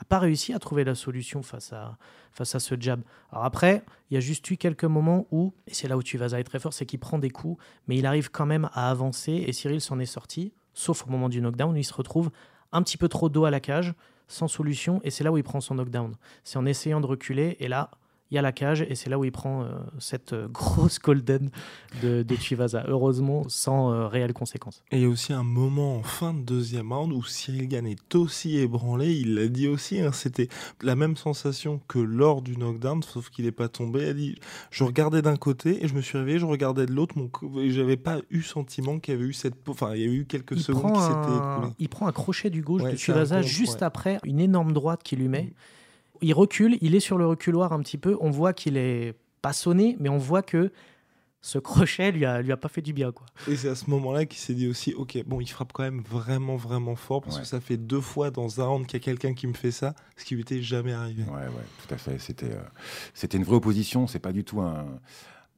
[0.00, 1.96] n'a pas réussi à trouver la solution face à,
[2.32, 3.00] face à ce jab.
[3.30, 6.18] Alors après, il y a juste eu quelques moments où, et c'est là où tu
[6.18, 8.90] vas être très fort, c'est qu'il prend des coups, mais il arrive quand même à
[8.90, 12.30] avancer et Cyril s'en est sorti, sauf au moment du knockdown où il se retrouve
[12.72, 13.94] un petit peu trop dos à la cage,
[14.26, 16.14] sans solution, et c'est là où il prend son knockdown.
[16.42, 17.90] C'est en essayant de reculer, et là,
[18.30, 20.98] il y a la cage et c'est là où il prend euh, cette euh, grosse
[20.98, 21.50] golden
[22.02, 22.84] de, de Chivasa.
[22.88, 24.82] Heureusement, sans euh, réelles conséquences.
[24.90, 27.86] Et il y a aussi un moment en fin de deuxième round où Cyril Gann
[27.86, 29.12] est aussi ébranlé.
[29.12, 30.48] Il l'a dit aussi, hein, c'était
[30.82, 34.00] la même sensation que lors du knockdown, sauf qu'il n'est pas tombé.
[34.00, 34.34] Elle dit
[34.70, 37.16] Je regardais d'un côté et je me suis réveillé, je regardais de l'autre.
[37.18, 37.30] Mon...
[37.70, 39.54] J'avais pas eu sentiment qu'il y avait eu cette.
[39.68, 41.72] Enfin, il y a eu quelques il secondes qui s'étaient écoulées.
[41.78, 43.84] Il prend un crochet du gauche Ouais, de Chivasa juste ouais.
[43.84, 45.52] après une énorme droite qu'il lui met.
[46.22, 48.16] Il recule, il est sur le reculoir un petit peu.
[48.20, 50.72] On voit qu'il est pas sonné, mais on voit que
[51.42, 53.12] ce crochet lui a, lui a pas fait du bien.
[53.12, 53.26] Quoi.
[53.48, 56.00] Et c'est à ce moment-là qu'il s'est dit aussi, ok, bon, il frappe quand même
[56.00, 57.42] vraiment, vraiment fort, parce Ouais.
[57.42, 59.70] que ça fait deux fois dans un round qu'il y a quelqu'un qui me fait
[59.70, 61.22] ça, ce qui lui était jamais arrivé.
[61.24, 62.18] Ouais, ouais, tout à fait.
[62.18, 62.62] C'était, euh,
[63.12, 64.06] c'était une vraie opposition.
[64.06, 64.86] C'est pas du tout un,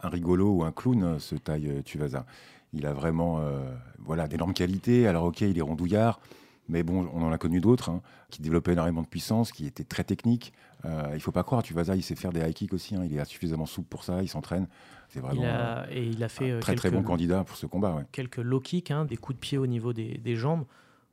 [0.00, 2.26] un rigolo ou un clown, euh, ce taille euh, Tuvasa.
[2.72, 5.06] Il a vraiment, euh, voilà, d'énormes qualités.
[5.06, 6.18] Alors, ok, il est rondouillard,
[6.68, 9.84] mais bon, on en a connu d'autres hein, qui développaient énormément de puissance, qui étaient
[9.84, 10.52] très techniques.
[10.84, 12.94] Euh, il faut pas croire, Tuvasa, il sait faire des high kicks aussi.
[12.96, 13.02] hein.
[13.04, 14.22] Il est suffisamment souple pour ça.
[14.22, 14.66] Il s'entraîne.
[15.08, 17.56] C'est vraiment Il a, et il a fait un euh, très très bon candidat pour
[17.56, 17.94] ce combat.
[17.94, 18.02] Ouais.
[18.12, 20.64] quelques low kicks, hein, des coups de pied au niveau des, des jambes.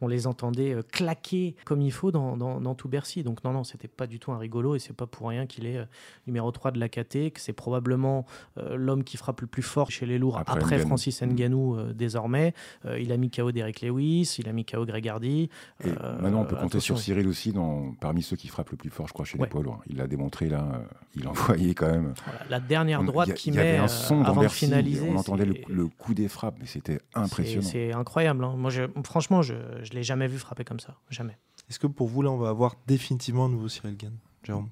[0.03, 3.23] On les entendait euh, claquer comme il faut dans, dans, dans tout Bercy.
[3.23, 5.65] Donc non, non, c'était pas du tout un rigolo et c'est pas pour rien qu'il
[5.65, 5.85] est euh,
[6.27, 8.25] numéro 3 de la KT, que c'est probablement
[8.57, 10.79] euh, l'homme qui frappe le plus fort chez les lourds Après.
[10.79, 11.33] Francis Mm.
[11.33, 12.53] Ngannou euh, désormais.
[12.85, 15.49] Euh, il a mis KO Derek Lewis, il a mis KO Greg Hardy.
[15.85, 15.89] Et
[16.21, 19.07] maintenant, on peut compter sur Cyril aussi, dans, parmi ceux qui frappent le plus fort,
[19.07, 19.45] je crois, chez Ouais.
[19.45, 19.81] les poids lourds.
[19.87, 20.81] Il l'a démontré là.
[21.15, 22.13] il envoyait quand même.
[22.25, 25.09] Voilà, la dernière droite avait met un son avant de Bercy, finaliser.
[25.09, 27.61] On entendait le, coup des frappes, mais c'était impressionnant.
[27.67, 28.43] C'est incroyable.
[28.43, 28.55] hein.
[28.57, 29.53] Moi, je- franchement, je
[29.93, 30.95] ne l'ai jamais vu frapper comme ça.
[31.09, 31.37] Jamais.
[31.69, 34.69] Est-ce que pour vous, là, on va avoir définitivement un nouveau Cyril Gann Jérôme?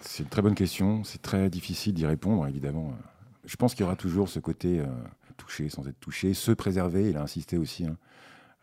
[0.00, 1.04] C'est une très bonne question.
[1.04, 2.92] C'est très difficile d'y répondre, évidemment.
[3.44, 4.86] Je pense qu'il y aura toujours ce côté euh,
[5.36, 7.10] touché sans être touché, se préserver.
[7.10, 7.84] Il a insisté aussi.
[7.86, 7.96] hein.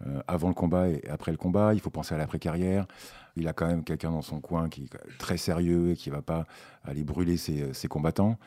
[0.08, 2.88] Euh, avant le combat et après le combat, il faut penser à l'après-carrière.
[3.36, 6.16] Il a quand même quelqu'un dans son coin qui est très sérieux et qui ne
[6.16, 6.46] va pas
[6.86, 8.38] aller brûler ses, ses combattants.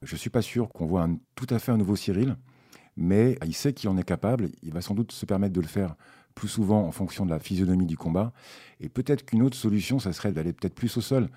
[0.00, 2.36] Je ne suis pas sûr qu'on voit un- tout à fait un nouveau Cyril,
[2.96, 4.48] mais il sait qu'il en est capable.
[4.62, 5.96] Il va sans doute se permettre de le faire
[6.34, 8.32] plus souvent en fonction de la physionomie du combat.
[8.80, 11.28] Et peut-être qu'une autre solution, ça serait d'aller peut-être plus au sol,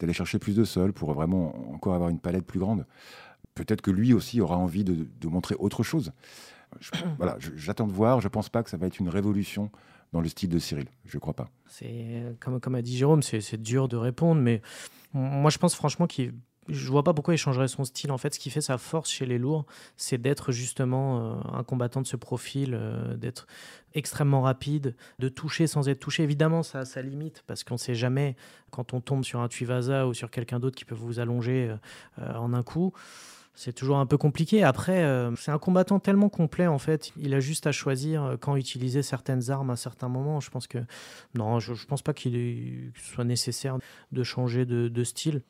[0.00, 2.86] d'aller chercher plus de sol pour vraiment encore avoir une palette plus grande.
[3.54, 6.12] Peut-être que lui aussi aura envie de, de montrer autre chose.
[6.80, 8.20] Je- voilà, j'attends de voir.
[8.20, 9.70] Je pense pas que ça va être une révolution
[10.12, 10.86] dans le style de Cyril.
[11.04, 11.48] Je crois pas.
[11.66, 14.62] C'est comme, comme a dit Jérôme, c'est c'est dur de répondre, mais
[15.12, 16.32] moi je pense franchement qu'il
[16.68, 18.10] je vois pas pourquoi il changerait son style.
[18.10, 21.64] En fait, ce qui fait sa force chez les lourds, c'est d'être justement euh, un
[21.64, 23.46] combattant de ce profil, euh, d'être
[23.94, 26.22] extrêmement rapide, de toucher sans être touché.
[26.22, 28.36] Évidemment, ça a sa limite parce qu'on sait jamais
[28.70, 31.74] quand on tombe sur un Tuivasa ou sur quelqu'un d'autre qui peut vous allonger
[32.18, 32.92] euh, en un coup.
[33.54, 34.62] C'est toujours un peu compliqué.
[34.62, 35.02] Après,
[35.38, 37.12] c'est un combattant tellement complet en fait.
[37.16, 40.40] Il a juste à choisir quand utiliser certaines armes à certains moments.
[40.40, 40.76] Je pense que
[41.34, 43.78] non, je, pense pas qu'il soit nécessaire
[44.12, 45.40] de changer de style.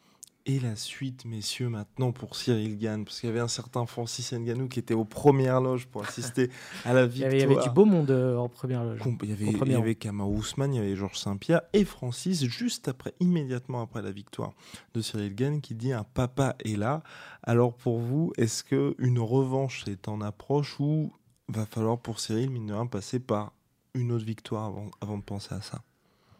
[0.48, 4.32] Et la suite, messieurs, maintenant pour Cyril Gann, parce qu'il y avait un certain Francis
[4.32, 6.50] Ngannou qui était aux premières loges pour assister
[6.84, 7.26] à la Il y, victoire.
[7.32, 9.00] avait, il y avait du beau monde euh, en première loge.
[9.00, 11.84] Com- Il y avait, il y avait Kamaru Ousmane, il y avait Georges Saint-Pierre et
[11.84, 14.52] Francis, juste après, immédiatement après la victoire
[14.94, 17.02] de Cyril Gann, qui dit un papa est là.
[17.42, 21.12] Alors pour vous, est-ce que une revanche est en approche ou
[21.48, 23.52] va falloir pour Cyril, mine de rien, passer par
[23.94, 25.82] une autre victoire avant, avant de penser à ça?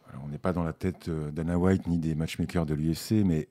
[0.09, 3.25] Alors, on n'est pas dans la tête euh, d'Anna White ni des matchmakers de l'UFC,
[3.25, 3.49] mais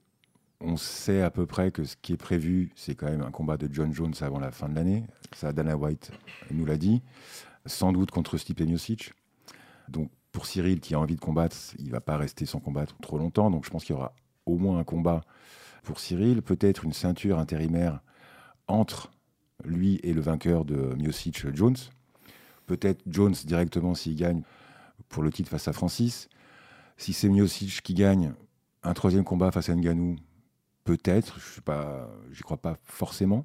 [0.61, 3.57] on sait à peu près que ce qui est prévu, c'est quand même un combat
[3.57, 5.05] de John Jones avant la fin de l'année.
[5.35, 6.13] Ça, Dana White
[6.51, 7.03] nous l'a dit.
[7.67, 9.13] Sans doute contre Stipe Miocic.
[9.89, 13.19] Donc, pour Cyril qui a envie de combattre, il va pas rester sans combattre trop
[13.19, 13.51] longtemps.
[13.51, 14.15] Donc, je pense qu'il y aura
[14.47, 15.23] au moins un combat
[15.83, 16.43] pour Cyril.
[16.43, 18.01] Peut-être une ceinture intérimaire
[18.69, 19.13] entre
[19.65, 21.77] lui et le vainqueur de Miocic Jones.
[22.67, 24.43] Peut-être Jones directement s'il gagne
[25.09, 26.29] pour le titre face à Francis.
[26.97, 28.33] Si c'est Miocic qui gagne
[28.83, 30.17] un troisième combat face à Ngannou,
[30.87, 31.61] peut-être, je
[32.31, 33.45] n'y crois pas forcément.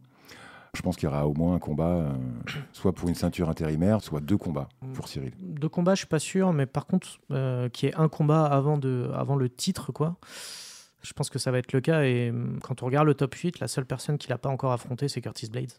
[0.74, 2.14] Je pense qu'il y aura au moins un combat, euh,
[2.72, 5.34] soit pour une ceinture intérimaire, soit deux combats pour Cyril.
[5.42, 8.46] De combat, je suis pas sûr, mais par contre, euh, qu'il y ait un combat
[8.46, 10.16] avant, de, avant le titre, quoi.
[11.04, 12.04] Je pense que ça va être le cas.
[12.04, 14.72] Et hum, quand on regarde le top 8, la seule personne qui l'a pas encore
[14.72, 15.74] affronté, c'est Curtis Blades.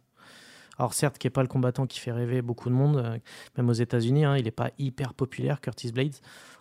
[0.78, 3.18] Alors certes, qui n'est pas le combattant qui fait rêver beaucoup de monde, euh,
[3.58, 6.14] même aux États-Unis, hein, il n'est pas hyper populaire, Curtis Blades.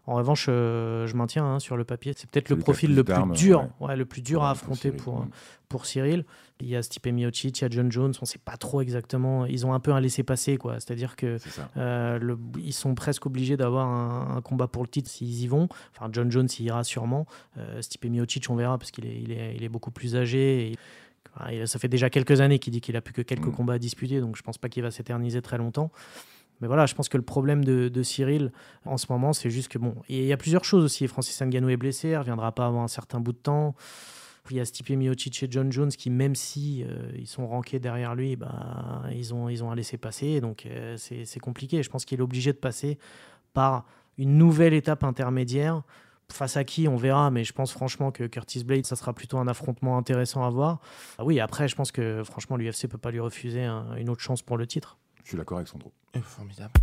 [0.07, 3.13] En revanche, euh, je maintiens hein, sur le papier, c'est peut-être le profil le plus
[3.35, 3.87] dur, ouais.
[3.89, 5.25] ouais, le plus dur à affronter Cyril, pour, ouais.
[5.69, 6.25] pour Cyril.
[6.59, 8.81] Il y a Stipe Miocic, il y a John Jones, on ne sait pas trop
[8.81, 9.45] exactement.
[9.45, 10.75] Ils ont un peu un laisser-passer, quoi.
[10.79, 11.37] C'est-à-dire que
[11.77, 15.47] euh, le- ils sont presque obligés d'avoir un, un combat pour le titre s'ils y
[15.47, 15.69] vont.
[15.95, 17.25] Enfin, John Jones y ira sûrement.
[17.57, 20.67] Euh, Stipe Miocic, on verra parce qu'il est, il est, il est beaucoup plus âgé.
[20.67, 20.77] Et, il-
[21.65, 23.55] ça fait déjà quelques années qu'il dit qu'il a plus que quelques Mm.
[23.55, 25.91] combats à disputer, donc je pense pas qu'il va s'éterniser très longtemps.
[26.59, 28.51] Mais voilà, je pense que le problème de, de Cyril
[28.85, 31.07] en ce moment, c'est juste que bon, il y a plusieurs choses aussi.
[31.07, 33.75] Francis Ngannou est blessé, il reviendra pas avant un certain bout de temps.
[34.49, 37.79] Il y a Stipe Miocic et John Jones qui, même si euh, ils sont rankés
[37.79, 40.41] derrière lui, bah, ils, ont, ils ont à laisser passer.
[40.41, 41.81] Donc euh, c'est compliqué.
[41.83, 42.97] Je pense qu'il est obligé de passer
[43.53, 43.85] par
[44.17, 45.83] une nouvelle étape intermédiaire.
[46.31, 49.37] Face à qui, on verra, mais je pense franchement que Curtis Blade, ça sera plutôt
[49.37, 50.79] un affrontement intéressant à voir.
[51.19, 54.41] Ah oui, après, je pense que franchement, l'UFC peut pas lui refuser une autre chance
[54.41, 54.97] pour le titre.
[55.23, 55.91] Je suis d'accord avec Sandro.
[56.23, 56.73] Formidable.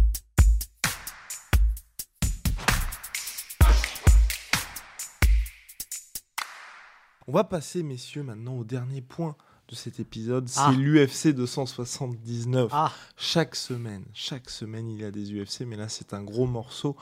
[7.27, 9.37] On va passer, messieurs, maintenant au dernier point
[9.69, 10.49] de cet épisode.
[10.49, 10.73] C'est Ah.
[10.77, 12.71] l'UFC 279.
[12.73, 16.47] Ah, Chaque semaine, chaque semaine, il y a des UFC, mais là, c'est un gros
[16.47, 16.97] morceau.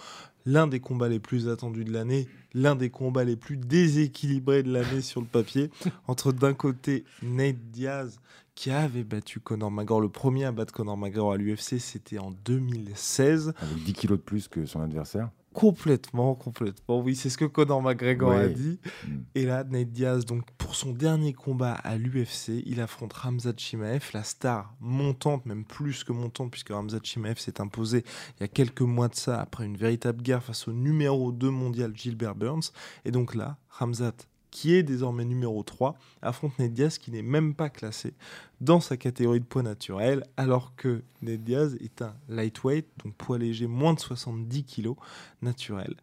[0.45, 4.73] L'un des combats les plus attendus de l'année, l'un des combats les plus déséquilibrés de
[4.73, 5.71] l'année sur le papier,
[6.09, 8.19] entre d'un côté Nate Diaz,
[8.55, 10.01] qui avait battu Conor McGregor.
[10.01, 13.53] Le premier à battre Conor McGregor à l'UFC, c'était en 2016.
[13.61, 15.31] Avec 10 kilos de plus que son adversaire.
[15.57, 17.01] Complètement, complètement.
[17.01, 18.79] Oui, c'est ce que Conor McGregor a dit.
[19.09, 19.11] Mm.
[19.35, 24.11] Et là, Nate Diaz, donc pour son dernier combat à l'UFC, il affronte Ramzat Chimaev,
[24.13, 28.05] la star montante, même plus que montante, puisque Ramzat Chimaev s'est imposé
[28.37, 31.49] il y a quelques mois de ça, après une véritable guerre face au numéro 2
[31.49, 32.71] mondial Gilbert Burns.
[33.07, 34.13] Et donc là, Ramzat,
[34.51, 38.15] qui est désormais numéro 3, affronte Nate Diaz, qui n'est même pas classé
[38.61, 43.39] dans sa catégorie de poids naturel, alors que Nate Diaz est un lightweight, donc poids
[43.39, 44.95] léger, moins de 70 kg
[45.43, 45.95] naturel.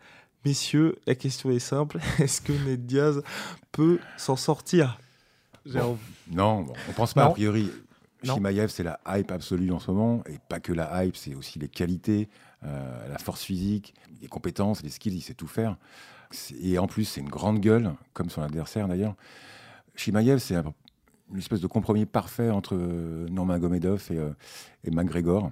[0.45, 1.99] Messieurs, la question est simple.
[2.19, 3.21] Est-ce que Ned Diaz
[3.71, 4.99] peut s'en sortir?
[6.29, 7.29] Non, bon, on pense pas Non.
[7.32, 7.71] a priori.
[8.23, 11.60] Shimaev, c'est la hype absolue en ce moment, et pas que la hype, c'est aussi
[11.60, 12.29] les qualités,
[12.63, 15.75] euh, la force physique, les compétences, les skills, il sait tout faire.
[16.62, 19.15] Et en plus, c'est une grande gueule, comme son adversaire d'ailleurs.
[19.96, 20.74] Shimaev, c'est un-
[21.32, 24.30] une espèce de compromis parfait entre euh, Norman Gomedov et, euh,
[24.84, 25.52] et McGregor.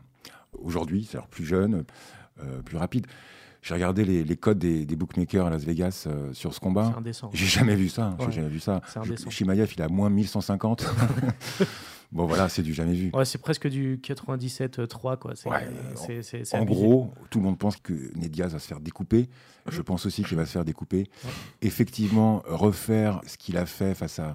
[0.54, 1.84] Aujourd'hui, c'est-à-dire plus jeune,
[2.44, 3.08] euh, plus rapide.
[3.62, 6.90] J'ai regardé les, les codes des, des bookmakers à Las Vegas euh, sur ce combat.
[6.94, 7.30] c'est indécent.
[7.34, 8.16] J'ai jamais vu ça.
[8.20, 8.32] J'ai Ouais.
[8.32, 8.82] jamais vu ça.
[9.30, 10.86] Shimaev, il a moins 1150.
[12.12, 13.10] bon, voilà, c'est du jamais vu.
[13.14, 15.36] Ouais, c'est presque du 97-3, quoi.
[15.36, 16.80] C'est, Ouais, euh, c'est- c'est- c'est En abusé.
[16.80, 19.30] gros, tout le monde pense que Ned Diaz va se faire découper.
[19.68, 21.08] Je pense aussi qu'il va se faire découper.
[21.62, 24.34] Effectivement, refaire ce qu'il a fait face à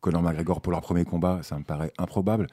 [0.00, 2.46] Conor McGregor pour leur premier combat, ça me paraît improbable.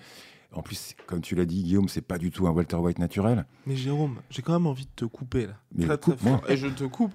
[0.52, 3.46] En plus, comme tu l'as dit, Guillaume, c'est pas du tout un welterweight naturel.
[3.68, 5.54] Mais Jérôme, j'ai quand même envie de te couper là.
[5.76, 6.42] Mais Très, fort.
[6.50, 7.14] Et je te coupe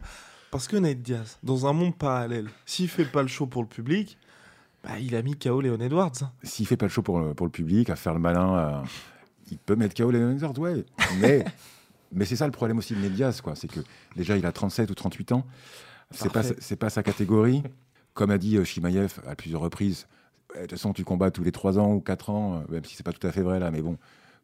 [0.53, 3.69] parce que Ned Diaz, dans un monde parallèle, s'il fait pas le show pour le
[3.69, 4.17] public,
[4.85, 6.13] bah, il a mis KO Leon Edwards.
[6.43, 8.83] S'il fait pas le show pour le, pour le public, à faire le malin, à-
[9.51, 10.85] il peut mettre KO les Edwards, ouais.
[11.21, 11.45] Mais,
[12.13, 13.55] mais c'est ça le problème aussi de Ned Diaz, quoi.
[13.55, 13.81] C'est que
[14.17, 15.47] déjà, il a 37 ou 38 ans.
[16.11, 17.63] C'est pas, c'est pas sa catégorie.
[18.13, 20.07] Comme a dit euh, Shimaev à plusieurs reprises,
[20.55, 22.85] Eh, de toute façon, tu combats tous les 3 ans ou 4 ans, euh, même
[22.85, 23.99] si c'est pas tout à fait vrai là, mais bon.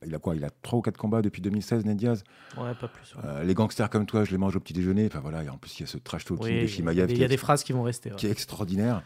[0.07, 2.25] Il a quoi Il a 3 ou 4 combats depuis 2016, Ned Diaz.
[2.57, 3.15] Ouais, pas plus.
[3.15, 3.21] ouais.
[3.25, 5.07] Euh, les gangsters comme toi, je les mange au petit déjeuner.
[5.07, 6.65] Enfin voilà, et en plus, il y a ce trash talking Oui, de il y
[6.65, 8.11] a Shimaev des- il qui y a est des phrases qui vont rester.
[8.11, 8.17] ouais.
[8.17, 9.03] qui est extraordinaire.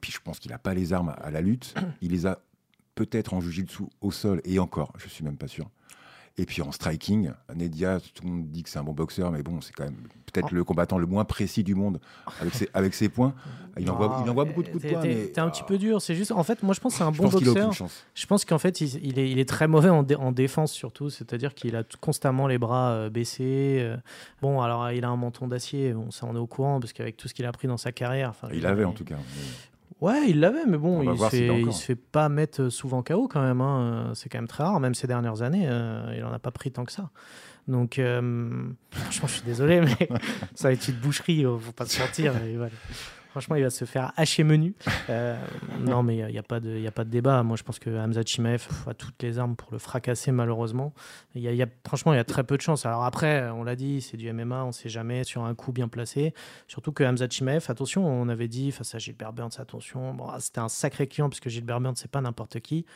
[0.00, 1.74] Puis je pense qu'il n'a pas les armes à la lutte.
[2.02, 2.40] Il les a
[2.94, 5.70] peut-être en jiu-jitsu au sol et encore, je suis même pas sûr.
[6.36, 9.44] Et puis en striking, Nedia, tout le monde dit que c'est un bon boxeur, mais
[9.44, 9.94] bon, c'est quand même
[10.32, 10.54] peut-être Oh.
[10.56, 12.00] le combattant le moins précis du monde
[12.40, 13.34] avec ses, avec ses points.
[13.78, 15.00] Il envoie, il envoie beaucoup de coups de poing.
[15.02, 16.02] T'es mais- un petit peu dur.
[16.02, 17.70] C'est juste, en fait, moi je pense que c'est un Je bon boxeur.
[18.16, 20.72] Je pense qu'en fait, il, il est, il est très mauvais en, dé- en défense
[20.72, 23.78] surtout, c'est-à-dire qu'il a constamment les bras euh, baissés.
[23.80, 23.96] euh.
[24.42, 27.16] Bon, alors il a un menton d'acier, bon, ça on est au courant, parce qu'avec
[27.16, 28.32] tout ce qu'il a pris dans sa carrière.
[28.52, 29.18] Il avait en tout cas.
[30.04, 33.26] Ouais, il l'avait, mais bon, il se, fait, il se fait pas mettre souvent KO
[33.26, 33.62] quand même.
[33.62, 34.12] hein.
[34.14, 36.70] C'est quand même très rare, même ces dernières années, euh, il en a pas pris
[36.70, 37.08] tant que ça.
[37.68, 38.20] Donc, euh,
[38.90, 40.08] franchement, je suis désolé, mais
[40.54, 42.36] ça va être une boucherie, euh, faut pas se mentir.
[42.44, 42.72] et voilà.
[43.34, 44.74] Franchement, il va se faire hacher menu.
[45.10, 45.36] Euh,
[45.80, 47.42] non, mais il n'y a, pas de- y a pas de débat.
[47.42, 50.94] Moi, je pense que Hamza Chimaev a toutes les armes pour le fracasser, malheureusement.
[51.34, 52.86] Il y a, y a- franchement, il y a très peu de chance.
[52.86, 55.72] Alors après, on l'a dit, c'est du MMA, on ne sait jamais sur un coup
[55.72, 56.32] bien placé.
[56.68, 60.14] Surtout que Hamza Chimaev, attention, on avait dit face à Gilbert Burns, attention.
[60.14, 62.86] Bon, c'était un sacré client, puisque Gilbert Burns, c'est pas n'importe qui.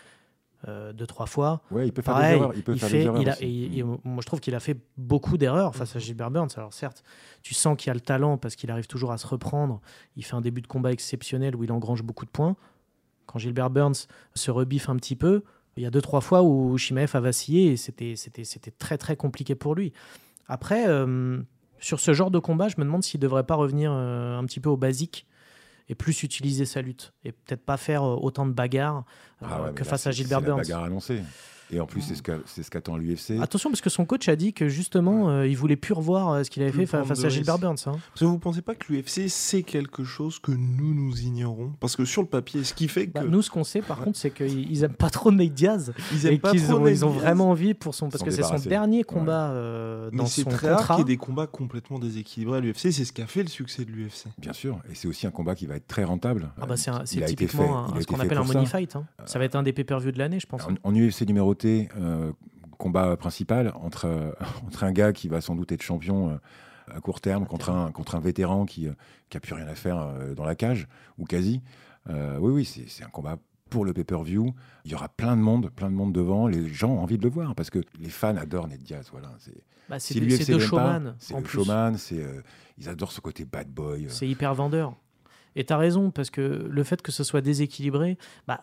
[0.66, 1.62] Euh, deux, trois fois.
[1.70, 2.52] Ouais, il peut faire Pareil, des erreurs.
[2.56, 3.22] Il peut faire fait, des erreurs.
[3.42, 6.48] il a- moi, je trouve qu'il a fait beaucoup d'erreurs face à Gilbert Burns.
[6.56, 7.04] Alors, certes,
[7.42, 9.80] tu sens qu'il a le talent parce qu'il arrive toujours à se reprendre.
[10.16, 12.56] Il fait un début de combat exceptionnel où il engrange beaucoup de points.
[13.26, 15.44] Quand Gilbert Burns se rebiffe un petit peu,
[15.76, 18.98] il y a deux, trois fois où Shimaev a vacillé et c'était, c'était, c'était très,
[18.98, 19.92] très compliqué pour lui.
[20.48, 21.40] Après, euh,
[21.78, 24.44] sur ce genre de combat, je me demande s'il ne devrait pas revenir euh, un
[24.44, 25.24] petit peu au basique
[25.88, 29.05] et plus utiliser sa lutte et peut-être pas faire euh, autant de bagarres
[29.42, 30.61] euh, Ah ouais, que là, face à Gilbert c'est la Burns.
[30.62, 31.22] bagarre annoncée.
[31.70, 33.38] Et en plus, c'est ce qu'a- c'est ce qu'attend l'UFC.
[33.42, 36.42] Attention, parce que son coach a dit que justement, euh, il voulait plus revoir euh,
[36.44, 37.59] ce qu'il avait Plus fait fa- face à Gilbert.
[37.59, 37.76] Burns.
[37.87, 37.92] hein.
[38.11, 41.72] Parce que vous pensez pas que l'UFC c'est quelque chose que nous nous ignorons?
[41.81, 43.98] Parce que sur le papier, ce qui fait que Bah, nous, ce qu'on sait, par
[44.00, 45.92] contre, c'est qu'ils ils aiment pas trop Nate Diaz.
[46.12, 47.22] ils et aiment pas qu'ils trop ont, Nate ils ont Diaz.
[47.22, 48.09] vraiment envie pour son.
[48.09, 50.94] Parce que c'est son dernier combat euh, Mais dans c'est son très rare contrat.
[50.96, 52.92] qu'il y ait des combats complètement déséquilibrés à l'UFC.
[52.92, 54.26] C'est ce qui a fait le succès de l'UFC.
[54.38, 54.78] Bien sûr.
[54.90, 56.50] Et c'est aussi un combat qui va être très rentable.
[56.61, 58.96] Ah bah c'est c'est typiquement fait- ce qu'on appelle un money fight.
[58.96, 59.04] hein.
[59.26, 60.62] Ça va être un des pay-per-view de l'année, je pense.
[60.85, 62.32] En, UFC numéroté, euh,
[62.78, 64.30] combat principal entre, euh,
[64.66, 66.36] entre un gars qui va sans doute être champion euh,
[66.94, 68.92] à court terme contre un, contre un vétéran qui n'a
[69.34, 71.60] a plus rien à faire dans la cage, ou quasi.
[72.08, 73.36] Euh, oui, oui, c'est un combat
[73.68, 74.54] pour le pay-per-view.
[74.86, 76.46] Il y aura plein de monde, plein de monde devant.
[76.46, 79.08] Les gens ont envie de le voir parce que les fans adorent Ned Diaz.
[79.12, 81.14] Voilà, c'est Bah, si deux- showman.
[81.18, 82.40] c'est le showman, euh,
[82.78, 84.06] ils adorent ce côté bad boy.
[84.06, 84.08] euh.
[84.08, 84.94] C'est hyper vendeur.
[85.56, 88.61] Et tu as raison, parce que le fait que ce soit déséquilibré, bah,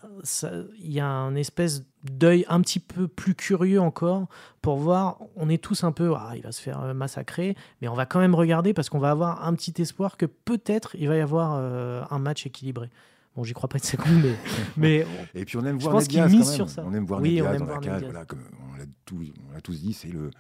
[0.80, 4.28] il y a un espèce d'œil un petit peu plus curieux encore
[4.62, 5.20] pour voir.
[5.36, 8.06] On est tous un peu, ah, il va se faire euh, massacrer, mais on va
[8.06, 11.22] quand même regarder parce qu'on va avoir un petit espoir que peut-être il va y
[11.22, 12.90] avoir euh, un match équilibré.
[13.36, 14.36] Bon, j'y crois pas une seconde, mais,
[14.78, 16.44] mais Et puis on aime voir mise quand même.
[16.44, 16.84] sur ça.
[16.86, 18.04] On aime voir Oui, on aime dans la voir Ned cage.
[18.04, 20.32] Voilà, comme on l'a tous, l'a tous dit, c'est le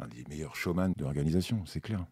[0.00, 2.04] un des meilleurs showman de l'organisation, c'est clair.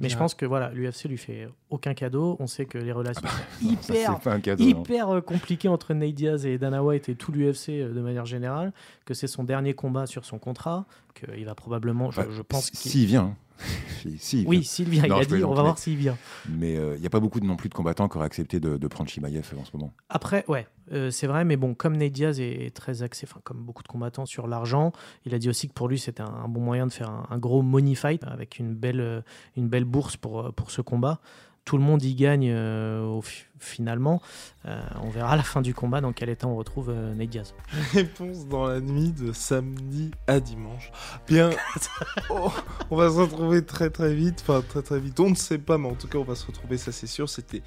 [0.00, 2.36] Mais je pense que voilà, l'UFC lui fait aucun cadeau.
[2.40, 3.22] On sait que les relations
[3.62, 4.64] Ah ça, hyper cadeau.
[4.90, 8.72] euh, compliqué entre Nate Diaz et Dana White et tout l'UFC euh, de manière générale,
[9.04, 12.70] que c'est son dernier combat sur son contrat, qu'il va probablement, je, pense.
[12.72, 13.36] S'il vient.
[14.18, 16.18] Si- oui, s'il vient, Non, il a dit, on va voir s'il vient.
[16.50, 18.60] Mais euh, il n'y a pas beaucoup de, non plus de combattants qui auraient accepté
[18.60, 19.94] de, de prendre Chimaev euh, en ce moment.
[20.10, 23.62] Après, ouais, euh, c'est vrai, mais bon, comme Nate Diaz est très axé, enfin, comme
[23.64, 24.92] beaucoup de combattants sur l'argent,
[25.24, 27.26] il a dit aussi que pour lui, c'était un, un bon moyen de faire un,
[27.30, 29.20] un gros money fight avec une belle, euh,
[29.56, 31.20] une belle bourse pour, euh, pour ce combat.
[31.64, 33.22] Tout le monde y gagne euh, au
[33.58, 34.20] finalement.
[34.66, 37.54] Euh, on verra à la fin du combat dans quel état on retrouve euh, Diaz.
[37.92, 40.92] Réponse dans la nuit de samedi à dimanche.
[41.26, 41.50] Bien,
[42.30, 42.52] oh,
[42.90, 44.44] on va se retrouver très très vite.
[44.46, 45.18] Enfin, très très vite.
[45.20, 47.30] On ne sait pas, mais en tout cas, on va se retrouver, ça c'est sûr.
[47.30, 47.62] C'était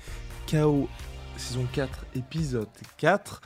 [0.50, 0.88] KO
[1.38, 3.42] saison 4, épisode 4.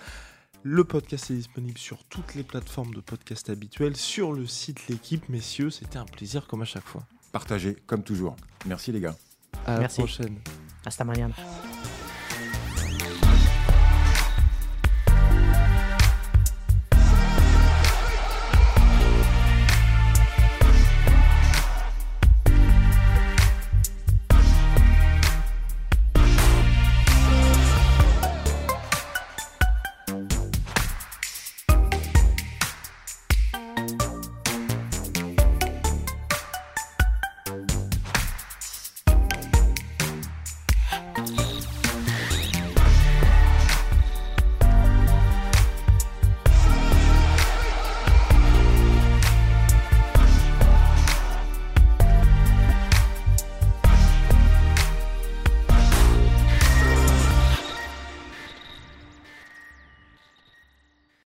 [0.63, 5.27] Le podcast est disponible sur toutes les plateformes de podcast habituelles, sur le site L'équipe.
[5.29, 7.03] Messieurs, c'était un plaisir comme à chaque fois.
[7.31, 8.35] Partagez, comme toujours.
[8.65, 9.15] Merci les gars.
[9.65, 10.01] À Merci.
[10.01, 10.39] la prochaine.
[10.85, 11.35] Hasta mañana.